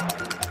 Thank 0.00 0.44
you. 0.44 0.49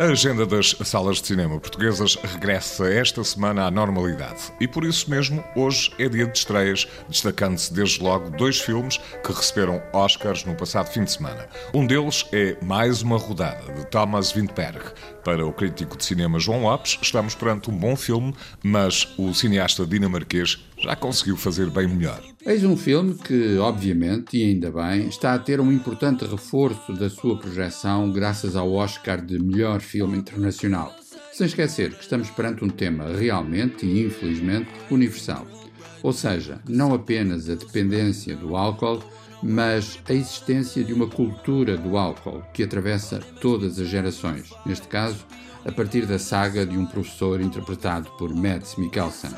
A 0.00 0.04
agenda 0.04 0.46
das 0.46 0.74
salas 0.82 1.20
de 1.20 1.26
cinema 1.26 1.60
portuguesas 1.60 2.14
regressa 2.14 2.90
esta 2.90 3.22
semana 3.22 3.66
à 3.66 3.70
normalidade 3.70 4.50
e 4.58 4.66
por 4.66 4.82
isso 4.82 5.10
mesmo 5.10 5.44
hoje 5.54 5.92
é 5.98 6.08
dia 6.08 6.26
de 6.26 6.38
estreias, 6.38 6.88
destacando-se 7.06 7.70
desde 7.74 8.02
logo 8.02 8.30
dois 8.30 8.58
filmes 8.58 8.96
que 8.96 9.30
receberam 9.30 9.82
Oscars 9.92 10.42
no 10.46 10.54
passado 10.54 10.86
fim 10.86 11.04
de 11.04 11.12
semana. 11.12 11.46
Um 11.74 11.86
deles 11.86 12.24
é 12.32 12.56
Mais 12.64 13.02
uma 13.02 13.18
Rodada, 13.18 13.74
de 13.74 13.86
Thomas 13.88 14.32
Windberg. 14.32 14.80
Para 15.22 15.46
o 15.46 15.52
crítico 15.52 15.98
de 15.98 16.04
cinema 16.06 16.40
João 16.40 16.62
Lopes, 16.62 16.98
estamos 17.02 17.34
perante 17.34 17.68
um 17.68 17.76
bom 17.76 17.94
filme, 17.94 18.34
mas 18.64 19.06
o 19.18 19.34
cineasta 19.34 19.84
dinamarquês 19.84 20.64
já 20.78 20.96
conseguiu 20.96 21.36
fazer 21.36 21.68
bem 21.68 21.86
melhor. 21.86 22.22
Eis 22.46 22.64
um 22.64 22.74
filme 22.74 23.14
que, 23.14 23.58
obviamente, 23.58 24.38
e 24.38 24.44
ainda 24.44 24.70
bem, 24.70 25.08
está 25.08 25.34
a 25.34 25.38
ter 25.38 25.60
um 25.60 25.70
importante 25.70 26.24
reforço 26.24 26.94
da 26.94 27.10
sua 27.10 27.38
projeção 27.38 28.10
graças 28.10 28.56
ao 28.56 28.72
Oscar 28.72 29.22
de 29.22 29.38
melhor 29.38 29.80
filme 29.80 30.16
internacional. 30.16 30.94
Sem 31.34 31.46
esquecer 31.46 31.92
que 31.92 32.02
estamos 32.02 32.30
perante 32.30 32.64
um 32.64 32.70
tema 32.70 33.14
realmente 33.14 33.84
e 33.84 34.06
infelizmente 34.06 34.70
universal. 34.90 35.46
Ou 36.02 36.14
seja, 36.14 36.62
não 36.66 36.94
apenas 36.94 37.50
a 37.50 37.54
dependência 37.54 38.34
do 38.34 38.56
álcool, 38.56 39.02
mas 39.42 39.98
a 40.08 40.14
existência 40.14 40.82
de 40.82 40.94
uma 40.94 41.08
cultura 41.08 41.76
do 41.76 41.98
álcool 41.98 42.42
que 42.54 42.62
atravessa 42.62 43.20
todas 43.42 43.78
as 43.78 43.88
gerações, 43.88 44.48
neste 44.64 44.88
caso, 44.88 45.26
a 45.62 45.70
partir 45.70 46.06
da 46.06 46.18
saga 46.18 46.64
de 46.64 46.78
um 46.78 46.86
professor 46.86 47.38
interpretado 47.38 48.10
por 48.12 48.34
Mads 48.34 48.76
Mikkelsen. 48.76 49.30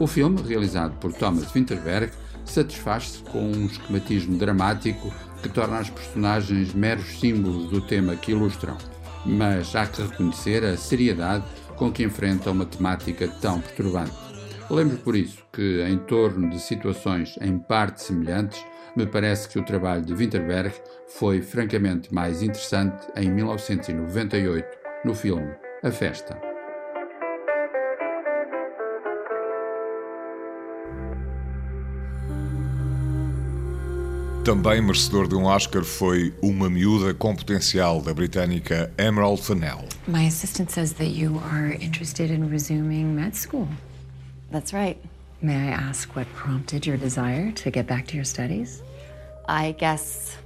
O 0.00 0.06
filme, 0.06 0.40
realizado 0.40 0.96
por 0.98 1.12
Thomas 1.12 1.52
Winterberg, 1.52 2.10
satisfaz-se 2.46 3.22
com 3.24 3.52
um 3.52 3.66
esquematismo 3.66 4.38
dramático 4.38 5.12
que 5.42 5.48
torna 5.50 5.78
as 5.78 5.90
personagens 5.90 6.72
meros 6.72 7.20
símbolos 7.20 7.70
do 7.70 7.82
tema 7.82 8.16
que 8.16 8.32
ilustram, 8.32 8.78
mas 9.26 9.76
há 9.76 9.86
que 9.86 10.00
reconhecer 10.00 10.64
a 10.64 10.74
seriedade 10.74 11.44
com 11.76 11.92
que 11.92 12.02
enfrentam 12.02 12.54
uma 12.54 12.64
temática 12.64 13.28
tão 13.42 13.60
perturbante. 13.60 14.16
Lembro 14.70 14.96
por 14.96 15.14
isso 15.14 15.44
que, 15.52 15.84
em 15.86 15.98
torno 15.98 16.48
de 16.48 16.58
situações 16.60 17.36
em 17.42 17.58
parte 17.58 18.02
semelhantes, 18.02 18.64
me 18.96 19.04
parece 19.04 19.50
que 19.50 19.58
o 19.58 19.64
trabalho 19.64 20.02
de 20.02 20.14
Winterberg 20.14 20.74
foi 21.08 21.42
francamente 21.42 22.12
mais 22.14 22.42
interessante 22.42 23.06
em 23.16 23.30
1998, 23.30 24.66
no 25.04 25.14
filme 25.14 25.52
A 25.82 25.90
Festa. 25.90 26.49
Também 34.44 34.80
merecedor 34.80 35.28
de 35.28 35.34
um 35.34 35.44
Oscar 35.44 35.84
foi 35.84 36.34
Uma 36.42 36.70
Miúda 36.70 37.12
com 37.12 37.36
Potencial, 37.36 38.00
da 38.00 38.14
britânica 38.14 38.90
Emerald 38.96 39.42
Fennell. 39.42 39.84
My 40.08 40.26
assistant 40.26 40.70
says 40.70 40.94
that 40.94 41.10
you 41.10 41.38
are 41.52 41.74
interested 41.74 42.32
in 42.32 42.48
resuming 42.48 43.14
med 43.14 43.36
school. 43.36 43.68
That's 44.50 44.72
right. 44.72 44.98
May 45.42 45.68
I 45.68 45.72
ask 45.72 46.16
what 46.16 46.26
prompted 46.34 46.86
your 46.86 46.96
desire 46.96 47.52
to 47.52 47.70
get 47.70 47.86
back 47.86 48.06
to 48.08 48.16
your 48.16 48.24
studies? 48.24 48.82
I 49.46 49.72
guess 49.78 50.38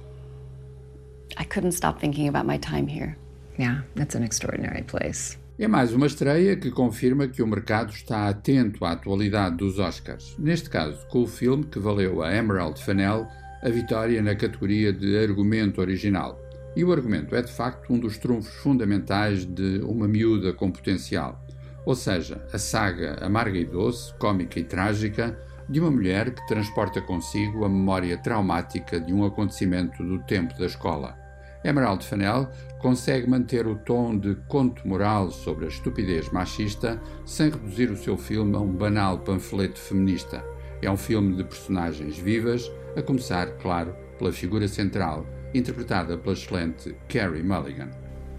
I 1.37 1.45
couldn't 1.45 1.71
stop 1.71 2.01
thinking 2.01 2.27
about 2.27 2.45
my 2.45 2.57
time 2.57 2.87
here. 2.87 3.15
Yeah, 3.57 3.83
it's 3.95 4.13
an 4.13 4.23
extraordinary 4.23 4.83
place. 4.83 5.37
É 5.57 5.69
mais 5.69 5.93
uma 5.93 6.05
estreia 6.05 6.57
que 6.57 6.69
confirma 6.69 7.29
que 7.29 7.41
o 7.41 7.47
mercado 7.47 7.93
está 7.93 8.27
atento 8.27 8.83
à 8.83 8.91
atualidade 8.91 9.55
dos 9.55 9.79
Oscars. 9.79 10.35
Neste 10.37 10.69
caso, 10.69 11.07
com 11.07 11.23
o 11.23 11.27
filme 11.27 11.63
que 11.63 11.79
valeu 11.79 12.21
a 12.21 12.35
Emerald 12.35 12.83
Fennell 12.83 13.25
a 13.65 13.69
vitória 13.69 14.21
na 14.21 14.35
categoria 14.35 14.93
de 14.93 15.17
argumento 15.17 15.81
original. 15.81 16.39
E 16.75 16.83
o 16.83 16.91
argumento 16.91 17.35
é 17.35 17.41
de 17.41 17.51
facto 17.51 17.91
um 17.91 17.97
dos 17.97 18.15
trunfos 18.15 18.53
fundamentais 18.57 19.43
de 19.43 19.79
Uma 19.79 20.07
Miúda 20.07 20.53
com 20.53 20.71
Potencial, 20.71 21.43
ou 21.83 21.95
seja, 21.95 22.45
a 22.53 22.59
saga 22.59 23.17
amarga 23.25 23.57
e 23.57 23.65
doce, 23.65 24.13
cômica 24.19 24.59
e 24.59 24.63
trágica 24.63 25.35
de 25.67 25.79
uma 25.79 25.89
mulher 25.89 26.29
que 26.31 26.45
transporta 26.45 27.01
consigo 27.01 27.65
a 27.65 27.69
memória 27.69 28.15
traumática 28.19 28.99
de 28.99 29.11
um 29.11 29.25
acontecimento 29.25 30.03
do 30.03 30.19
tempo 30.19 30.55
da 30.59 30.67
escola. 30.67 31.17
Emerald 31.63 32.05
Fennell 32.05 32.47
consegue 32.77 33.27
manter 33.27 33.65
o 33.65 33.77
tom 33.77 34.15
de 34.15 34.35
conto 34.47 34.87
moral 34.87 35.31
sobre 35.31 35.65
a 35.65 35.69
estupidez 35.69 36.29
machista 36.29 37.01
sem 37.25 37.49
reduzir 37.49 37.89
o 37.89 37.97
seu 37.97 38.15
filme 38.15 38.55
a 38.55 38.59
um 38.59 38.71
banal 38.71 39.17
panfleto 39.17 39.79
feminista. 39.79 40.45
É 40.85 40.91
um 40.91 40.95
filme 40.95 41.35
de 41.35 41.43
personagens 41.43 42.15
vivas, 42.15 42.71
a 42.95 43.01
começar, 43.01 43.47
claro, 43.57 43.95
pela 44.19 44.31
figura 44.31 44.67
central, 44.67 45.25
interpretada 45.51 46.15
pela 46.15 46.35
excelente 46.35 46.95
Carrie 47.09 47.41
Mulligan. 47.41 47.89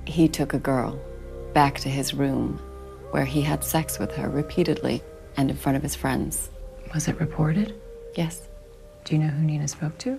He 0.07 0.29
took 0.29 0.55
a 0.55 0.61
girl 0.61 0.97
back 1.53 1.81
to 1.83 1.89
his 1.89 2.13
room, 2.15 2.57
where 3.13 3.27
he 3.27 3.45
had 3.45 3.65
sex 3.65 3.99
with 3.99 4.13
her 4.17 4.31
repeatedly 4.31 5.03
and 5.37 5.51
in 5.51 5.57
front 5.57 5.77
of 5.77 5.85
his 5.85 5.97
friends. 5.97 6.53
Was 6.95 7.09
it 7.09 7.19
reported? 7.19 7.75
Yes. 8.17 8.49
Do 9.05 9.17
you 9.17 9.23
know 9.25 9.33
who 9.33 9.43
Nina 9.43 9.67
spoke 9.67 9.99
to? 10.05 10.17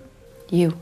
You. 0.49 0.73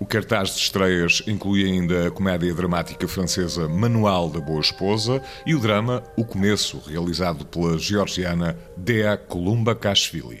O 0.00 0.06
cartaz 0.06 0.54
de 0.54 0.62
estreias 0.62 1.22
inclui 1.26 1.64
ainda 1.64 2.08
a 2.08 2.10
comédia 2.10 2.54
dramática 2.54 3.06
francesa 3.06 3.68
Manual 3.68 4.30
da 4.30 4.40
Boa 4.40 4.62
Esposa 4.62 5.22
e 5.44 5.54
o 5.54 5.60
drama 5.60 6.02
O 6.16 6.24
Começo, 6.24 6.78
realizado 6.86 7.44
pela 7.44 7.78
georgiana 7.78 8.56
Dea 8.74 9.20
Kashvili. 9.78 10.40